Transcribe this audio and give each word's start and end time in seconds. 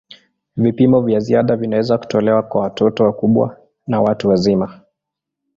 Vipimo 0.57 1.01
vya 1.01 1.19
ziada 1.19 1.55
vinaweza 1.55 1.97
kutolewa 1.97 2.43
kwa 2.43 2.61
watoto 2.61 3.03
wakubwa 3.03 3.57
na 3.87 4.01
watu 4.01 4.29
wazima. 4.29 4.81